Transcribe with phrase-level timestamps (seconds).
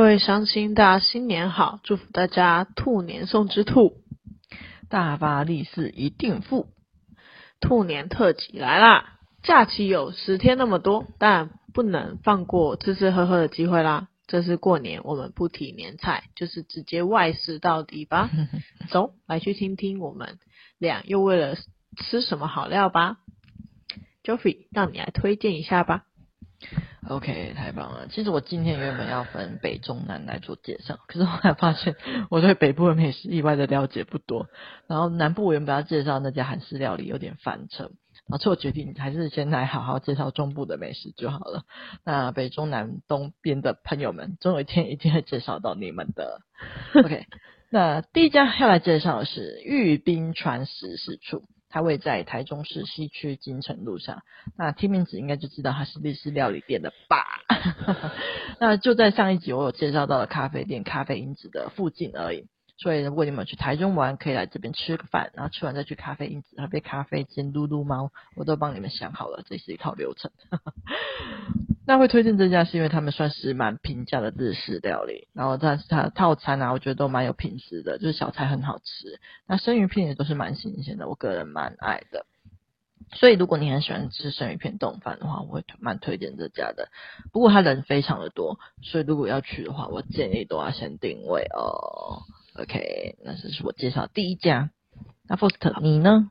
[0.00, 1.78] 各位乡亲，大家新年好！
[1.82, 3.98] 祝福大家兔年送之兔，
[4.88, 6.68] 大发利市一定富。
[7.60, 9.18] 兔年特辑来啦！
[9.42, 14.08] 假期有十天那么多，但不能放过吃吃喝喝的机会啦。
[14.26, 18.30] 这是过年，我们不提年菜，就是直接外食到底吧。
[18.88, 20.38] 走，来去听听我们
[20.78, 21.58] 俩又为了
[21.98, 23.18] 吃什么好料吧。
[24.24, 26.04] Joffrey，让你来推荐一下吧。
[27.08, 28.06] OK，太棒了。
[28.08, 31.96] 其实我今天原本要分北中南来做介绍，可是后来发现
[32.28, 34.48] 我对北部的美食意外的了解不多。
[34.86, 37.92] 然后南部我原本要介绍那家韩式料理有点翻车，然
[38.32, 41.64] 后所以我决定还是先来好好介绍中部的美食就好了。
[42.04, 46.42] 那北中南东边的朋友们，总有一天一定会介绍到你们的。
[46.94, 47.26] OK，
[47.72, 51.44] 那第一家要来介绍的是玉冰川食事处。
[51.70, 54.22] 它位在台中市西区金城路上，
[54.58, 57.24] 那听名字应该就知道它是日式料理店的吧？
[58.58, 70.30] 那就在上一集我有介绍到的咖啡店咖啡因子的附近而已，所以如果你们去台中玩，可以来这边吃个饭，然后吃完再去咖啡因子喝杯咖啡兼噜噜猫，我都帮你们想好了，这是一套流程。
[71.90, 82.26] 那会推荐这家是因为他们算是蛮平价的日式料理，然后但是它的套餐啊，我觉得都蛮有品质的，就是小菜很好吃，那生鱼片也都是蛮新鲜的，我个人蛮爱的。
[83.12, 86.90] 所以如果你很喜欢吃生鱼片冻饭的话，我会蛮推荐这家的。
[87.32, 92.22] 不过他人非常的多，所以如果要去的话，我建议都要先定位哦。
[92.54, 94.70] OK，那这是我介绍第一家。
[95.28, 96.30] 那 Faust 你呢？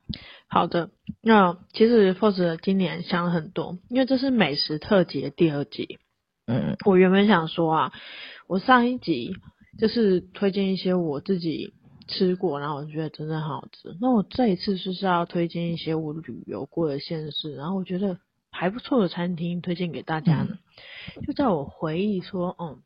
[0.52, 0.90] 好的，
[1.22, 6.00] 那其实 Faust 今年想了很多，因为这是美食特辑的第二集。
[6.46, 7.92] 嗯，我原本想说啊，
[8.48, 9.36] 我上一集
[9.78, 11.72] 就是推荐一些我自己
[12.08, 13.96] 吃过，然后我觉得真的很好吃。
[14.00, 18.18] 那我这一次就是要推荐一些我旅游过的县市，然后我觉得
[18.50, 20.58] 还不错的餐厅推荐给大家呢。
[21.14, 22.82] 嗯、就在我回忆说，嗯，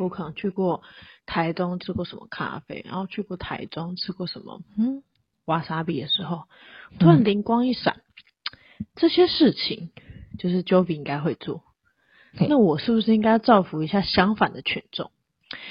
[0.00, 0.82] 我可能去过
[1.24, 5.04] 台东吃过什么咖啡，然后去过台中吃过什么，嗯。
[5.50, 6.44] 瓦萨比的时候，
[7.00, 7.96] 突然灵光一闪，
[8.78, 9.90] 嗯、这些事情
[10.38, 11.64] 就是 Jovi 应该会做。
[12.48, 15.10] 那我是不是应该造福一下相反的群众？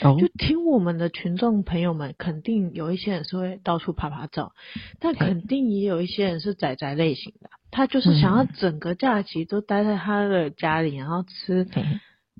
[0.01, 4.51] 哦、就听我们的群众朋友们，肯定有一些人是会到处拍拍照，
[5.00, 11.66] 但肯定也有一些人是宅宅类型的，他就是想要整个假期都待在他的家里，然后吃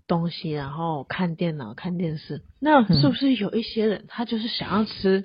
[0.06, 2.42] 东西，然后看电脑、看电视。
[2.60, 5.24] 那是不是有一些人，他就是想要吃？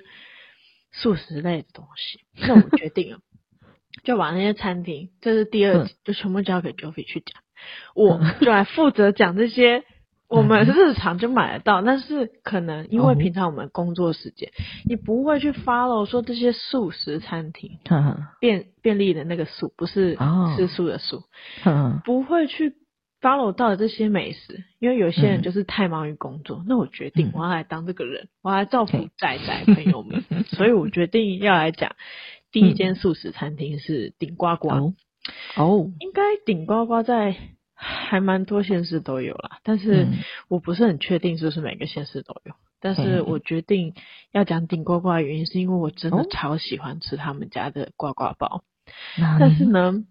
[0.97, 3.19] 素食类的东西，那我决定了，
[4.03, 7.41] 就把那些餐厅，这是第二集，就全部交给 Joffrey 去讲，
[7.93, 9.83] 我就来负责讲这些
[10.27, 14.51] 我们日常就买得到，但是可能因为平常我们工作时间，
[14.87, 17.77] 你不会去 follow 说这些素食餐厅，
[18.39, 20.17] 便便利的那个素，不是
[20.55, 21.23] 吃素的素，
[22.03, 22.73] 不会去。
[23.25, 31.95] Follow 到的这些美食，因为有些人就是太忙于工作，嗯、那我决定我要来当这个人，嗯、我要来造福宅宅朋友们， 嗯、所以我决定要来讲
[32.51, 34.69] 第一间素食餐厅是顶呱呱。
[34.69, 34.93] 哦，
[35.55, 35.91] 哦。
[35.99, 37.35] 应该顶呱呱在
[37.73, 40.05] 还蛮多县市都有啦，但是
[40.47, 42.53] 我不是很确定是不是每个县市都有。
[42.79, 43.95] 但是我决定
[44.31, 50.05] 要讲顶呱呱的原因，是因为我真的超喜欢吃他们家的呱呱包，哦、但是呢。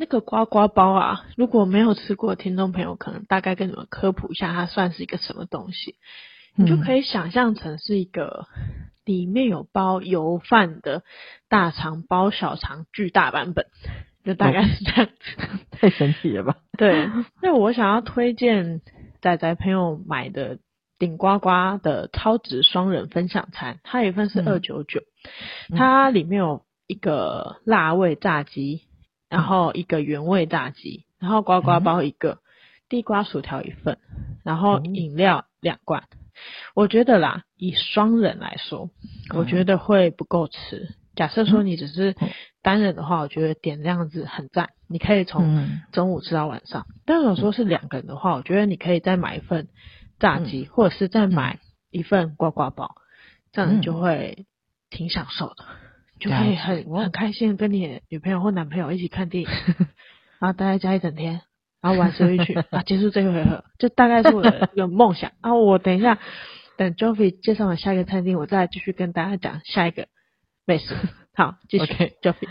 [0.00, 5.96] 那个呱呱包啊，如果没有吃过的听众朋友，可能大概跟你们科普一下，它算是一个什么东西。
[6.56, 8.46] 嗯、你就可以想象成是一个
[9.04, 11.02] 里面有包油饭的
[11.50, 13.66] 大肠包小肠巨大版本，
[14.24, 15.42] 就大概是这样子。
[15.42, 16.56] 哦、太神奇了吧？
[16.78, 17.10] 对。
[17.42, 18.80] 那我想要推荐
[19.20, 20.60] 仔仔朋友买的
[20.98, 25.02] 顶呱呱的超值双人分享餐，它一份是二九九，
[25.76, 28.88] 它里面有一个辣味炸鸡。
[29.30, 32.38] 然后一个原味炸鸡，然后呱呱包一个，嗯、
[32.88, 33.96] 地瓜薯条一份，
[34.44, 36.02] 然后饮料两罐。
[36.10, 36.18] 嗯、
[36.74, 38.90] 我觉得啦，以双人来说，
[39.32, 40.94] 嗯、我觉得会不够吃。
[41.14, 42.16] 假设说你只是
[42.60, 46.86] 单人的话，我觉得点这样子很赞，你可以从中午吃到晚上。
[46.88, 49.68] 嗯、但如果说是两个人的话，我觉得你可以再买一份
[50.18, 51.60] 炸鸡，嗯、或者是再买
[51.90, 52.96] 一份呱呱包，
[53.52, 54.46] 这样就会
[54.90, 55.64] 挺享受的。
[56.20, 59.50] 就可以很很开心跟你女朋友或男朋友一起看电影，
[60.38, 61.40] 然后待在家一整天，
[61.80, 65.32] 然后玩游戏去 啊，结束这个回合，就大概是我的一个梦想。
[65.42, 66.18] 然后我等一下
[66.76, 70.06] 等 Joffrey 介绍完下一个餐厅，我再继续跟大家讲下一个
[70.66, 70.94] 美食。
[71.34, 71.84] 好，继续
[72.22, 72.48] Joffrey。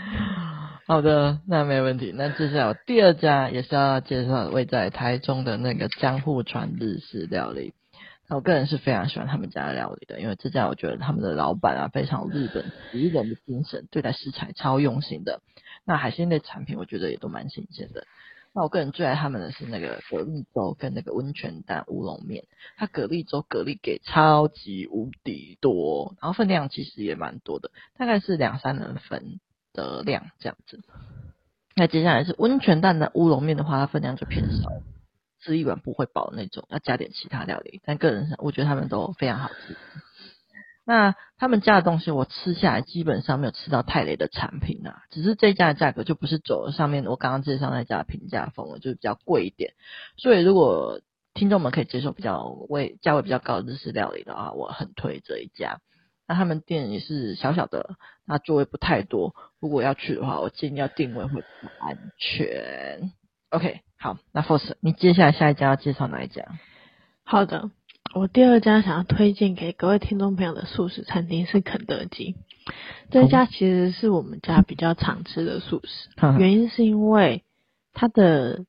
[0.86, 2.12] 好的，那没问题。
[2.12, 7.72] 那接下来我第二家也是要介绍位在台中的那个江户川日式料理。
[8.36, 15.40] 我个人是非常喜欢他们家的料理的，因为这家我觉得他们的老板啊非常日本职人的精神，对待食材超用心的。
[15.84, 18.06] 那海鲜类产品我觉得也都蛮新鲜的。
[18.52, 22.44] 那我个人最爱他们的是那个蛤蜊粥跟那个温泉蛋乌龙面，
[22.76, 29.38] 它蛤蜊粥蛤蜊给超级无敌多，然后分量其实也蛮多的，大概是两三人份
[29.72, 30.80] 的量这样子。
[31.76, 34.68] 那接下来是温泉蛋的乌龙面的话，它分量就偏少，
[35.42, 37.80] 吃一碗不会饱那种，要加点其他料理。
[37.84, 39.76] 但个人上，我觉得他们都非常好吃。
[40.86, 49.74] 那他们家的东西我吃下来基本上没有吃到太雷的产品啊，只是这家的价格就不是走上面我刚刚介绍那家的平价风了，就是比较贵一点。
[50.16, 51.00] 所以如果
[51.32, 55.80] 听众们可以接受比较位价位比较高的日式料理的话，我很推这一家。
[56.26, 59.34] 那他们店也是小小的，那座位不太多。
[59.60, 61.44] 如果要去的话，我建议要定位会
[61.78, 63.12] 安全。
[63.50, 66.44] OK，好，那 Force，你接下来下一家要介绍哪一家？
[67.24, 67.70] 好的。
[68.12, 72.34] 我第二家想要推荐给各位听众朋友的素食餐厅是肯德基，
[73.10, 76.08] 这家其实是我们家比较常吃的素食，
[76.38, 77.44] 原因是因为
[77.92, 78.64] 它的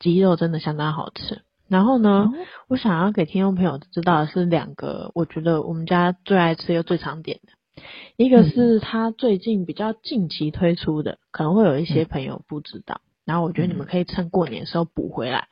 [0.00, 1.42] 鸡肉真的相当好吃。
[1.68, 2.32] 然后呢，
[2.66, 7.82] 我想要给听众朋友知道的是两个，我觉得我们家最爱吃又最常点的，
[8.16, 15.48] 一个是它最近比较近期推出的，可能会有一些朋友不知道，然后我觉得你们可以趁过年的时候补回来，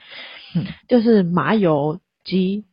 [0.89, 2.65] 就是麻油鸡。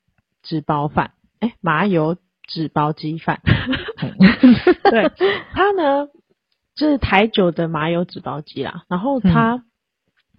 [0.41, 1.11] 纸包饭，
[1.41, 2.15] 哎、欸，麻油
[2.47, 3.41] 纸包鸡饭，
[4.89, 5.11] 对，
[5.51, 6.07] 它呢
[6.75, 8.85] 就是台酒的麻油纸包鸡啦。
[8.87, 9.65] 然后它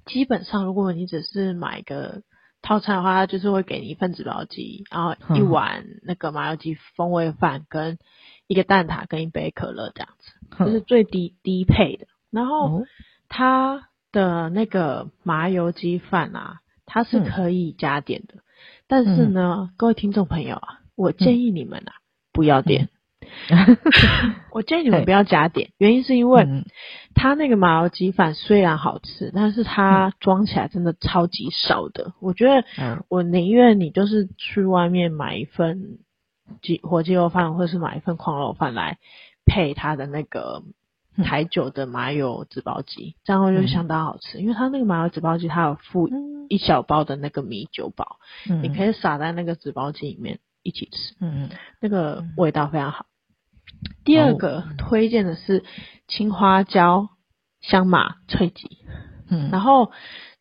[0.06, 2.22] 基本上，如果你只是买一个
[2.62, 7.98] 套餐的话，它就是会给你一份纸包鸡，然后一碗那个麻油鸡风味饭，跟
[8.46, 12.06] 一个蛋挞跟一杯可乐这样子，就是最低低配的。
[12.30, 12.84] 然后
[13.28, 18.34] 它的那个麻油鸡饭啊，它是可以加点的。
[18.86, 22.02] 但是呢，嗯、各位听众朋友啊，我建议你们啊，嗯、
[22.32, 22.88] 不要点。
[23.50, 23.76] 嗯、
[24.50, 26.64] 我建议你们不要加点，原因是因为
[27.14, 32.14] 它那个麻油鸡饭虽然好吃，但是它装起来真的超级少的。
[32.20, 35.98] 我觉得，我宁愿你就是去外面买一份
[36.62, 38.98] 鸡火鸡肉饭，或是买一份矿肉饭来
[39.44, 40.62] 配它的那个
[41.16, 44.38] 台酒的麻油纸包鸡，这样就相当好吃。
[44.40, 46.08] 因为它那个麻油纸包鸡，它有附。
[46.52, 48.16] 一小包的那个米酒包，
[48.48, 53.06] 嗯、你可以撒在那个纸包鸡里面一起吃，嗯嗯，那个味道非常好。
[53.84, 55.62] 嗯、第二个推荐的是
[56.08, 57.08] 青花椒
[57.60, 58.78] 香麻脆鸡，
[59.28, 59.92] 嗯，然后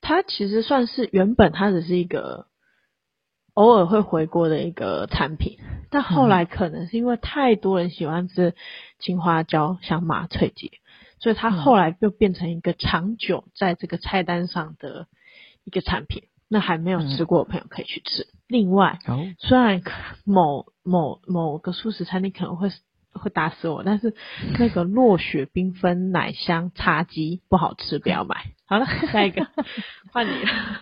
[0.01, 2.47] 它其实算是原本它只是一个
[3.53, 8.55] 偶尔会回锅的一个产品，但后来可能是因为太多人喜欢吃
[8.99, 10.79] 青花椒像麻脆鸡，
[11.19, 15.07] 所以它后来就变成一个长久在这个菜单上的。
[15.65, 18.23] 一个产品，那还没有吃过的朋友可以去吃。
[18.23, 19.83] 嗯、另外，哦、虽然
[20.25, 22.71] 某某某个素食餐厅可能会
[23.11, 24.15] 会打死我，但是
[24.57, 28.45] 那个落雪缤纷奶香茶鸡不好吃，不要买。
[28.65, 29.45] 好了，下一个
[30.11, 30.81] 换你了。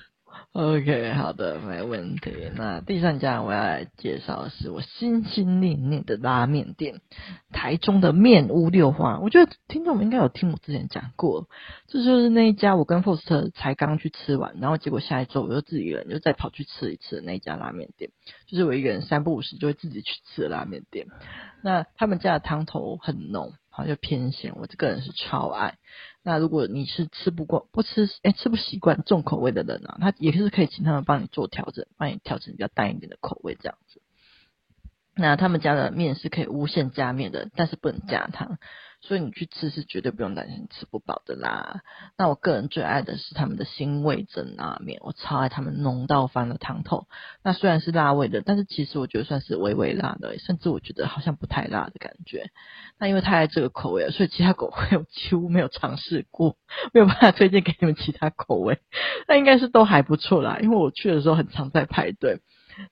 [0.53, 2.31] OK，好的，没问题。
[2.55, 6.99] 那第三家我要来介绍的是我心心念念的拉面店——
[7.53, 9.19] 台中的面屋六花。
[9.19, 11.47] 我觉得听众们应该有听我之前讲过，
[11.87, 18.09] 这就是那一家我跟 Post 才刚去吃完，然后结果下一周我又自己一个人又再跑去吃一次的那家拉面店，
[18.47, 21.05] 就是我一个人三不五时就会自己去吃的拉面店。
[21.61, 25.77] 那他们家的汤头很浓，好像偏咸，我这个人是超爱。
[26.27, 34.01] 那如果你是吃不过、不吃哎、吃不习惯重口味的人呢，他也是可以请他们帮你做调整，帮你调整比较淡一点的口味这样子。
[35.15, 38.59] 那他们家的面是可以无限加面的，但是不能加汤。
[38.99, 41.81] 所以你去吃是绝对不用担心吃不饱的啦。
[42.17, 47.07] 那我个人最爱的是他们的新味噌拉面，我超爱他们浓到翻了汤头。
[47.43, 52.49] 那虽然是辣味的，但是其实我觉得算是微微辣的，甚至我觉得好像不太辣的感觉。
[52.99, 56.57] 那因为太爱这个口味了，所以其他口味 我几乎没有尝试过，
[56.93, 58.79] 没有办法推荐给你们其他口味。
[59.27, 62.41] 那应该是都还不错啦，因为我去的时候很常在排队。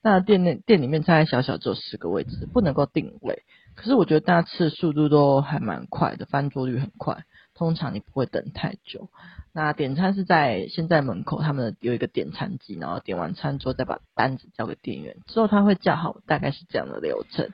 [0.01, 3.43] 那店内店里面大概小小只有十个位置，不能够定位。
[3.75, 7.25] 可是我觉得大家吃的速度都还蛮快的，翻桌率很快。
[7.53, 9.09] 通常你不会等太久。
[9.53, 17.51] 那点餐是在现在门口，他们有一个点餐机，然后点完餐之后再把单子交给店员，之后他会叫好，大概是这样的流程。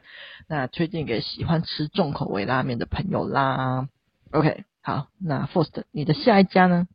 [0.48, 3.88] 那推荐给喜欢吃重口味拉面的朋友啦。
[4.32, 6.88] OK，好，那 First 你的下一家呢？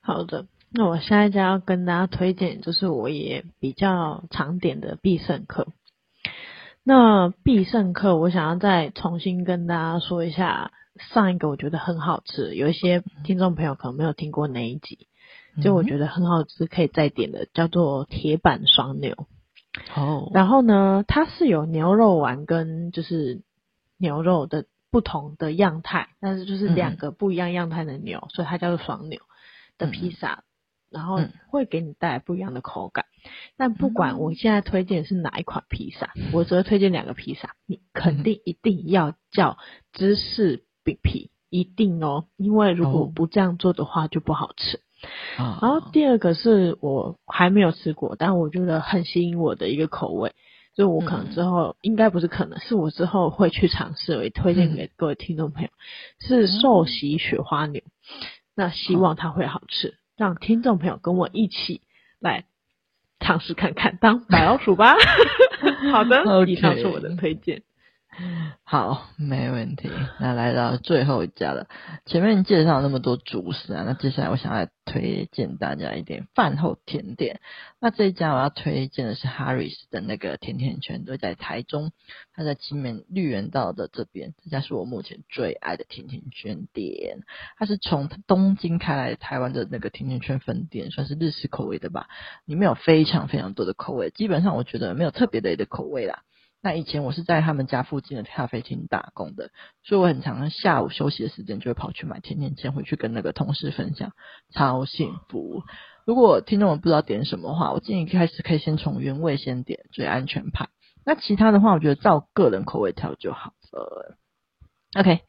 [0.00, 5.68] 好的，那我下一家要跟大家推荐，就是我也比较常点的必胜客。
[6.84, 10.72] 那必胜客，我想要再重新跟大家说一下
[11.12, 15.06] 上一个我觉得很好吃，有一些听众朋友可能没有听过那一集，
[15.62, 19.28] 就我觉得很好吃可以再点的，叫做铁板双牛。
[19.94, 23.42] 哦，然后呢，它是有牛肉丸跟就是
[23.96, 29.20] 牛肉的不同的样态，但是就是两个不一样样态的牛，所以它叫做双牛
[29.78, 30.42] 的披萨。
[30.92, 33.06] 然后会给你带来不一样的口感。
[33.24, 39.58] 嗯、但不管我现在推荐是哪一款披萨，我只会推荐两个披萨，你肯定一定要叫
[39.92, 44.80] 芝士饼皮，一定哦，因为如果不这样做的话就不好吃。
[45.38, 50.32] 哦、然后第二个是我还没有吃过，但我觉得很吸引我的一个口味。
[50.74, 55.68] 所以我可能之后应该不是可能，是我之后会去尝试，我也推荐给各位听众朋友，
[56.18, 57.82] 是寿喜雪花牛。
[58.54, 61.80] 那希望它会好吃，让听众朋友跟我一起
[62.20, 62.44] 来
[63.20, 64.94] 尝试看看，当白老鼠吧。
[65.92, 67.62] 好的.以上是我的推荐。
[68.62, 69.90] 好，没问题。
[70.20, 71.66] 那来到最后一家了。
[72.04, 77.40] 前面介绍那么多主食啊，那接下来我想来推荐大家一点饭后甜点。
[77.80, 81.90] 那这一家我要推荐的是 Harris 的那个甜甜圈，都在台中，
[82.34, 84.34] 它在青美绿园道的这边。
[84.44, 87.20] 这家是我目前最爱的甜甜圈店，
[87.56, 92.08] 它是从东京开来台湾的那个甜甜圈分店，算是日式口味的吧。
[92.44, 96.22] 里面有非常非常多的口味，基本上我觉得没有特别的的口味啦。
[96.62, 99.50] 那以前我是在他们家附近的咖啡厅打工的，
[99.82, 104.12] 所以我很常下午休息的时间就会跑去买甜甜圈回去跟那个同事分享，
[104.54, 105.62] 超幸福。
[106.06, 110.68] 如果听众们不知道点什么的话，我建议一开始可以先从原味先点，最安全牌。
[111.04, 114.16] 那其他的话，我觉得照个人口味调就好了。
[114.94, 115.20] OK，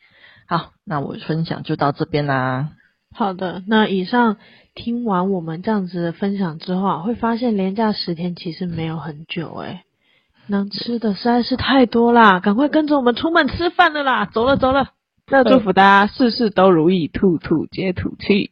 [0.48, 2.74] 好，那我分享就到这边啦。
[3.16, 4.38] 好的，那以上
[4.76, 9.84] 听完我们这样子的分享之后，会发现连假十天其实没有很久诶、
[10.48, 14.26] 能吃的实在是太多啦，赶快跟着我们出门吃饭了啦！
[14.26, 14.90] 走了走了，
[15.28, 18.52] 那祝福大家事事都如意，兔兔皆吐气。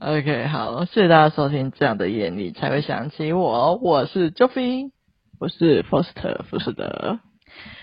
[0.00, 1.70] OK，好，谢谢大家收听。
[1.70, 4.90] 这样的夜你才会想起我，我是 Joffy，
[5.38, 7.18] 我是 Foster 福士德。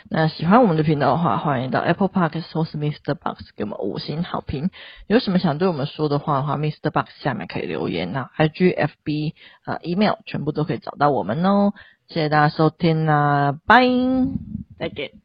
[0.10, 3.14] 那喜欢我们的频道的话，欢迎到 Apple Park 或是 Mr.
[3.14, 4.70] Box 给我们五星好评。
[5.08, 6.92] 有什么想对我们说的话的话，Mr.
[6.92, 8.12] Box 下面可以留言。
[8.12, 11.74] 那 IG、FB 啊、Email 全部都可以找到我们哦。
[12.08, 13.86] 谢谢大家收听啦，拜，
[14.78, 15.21] 再见。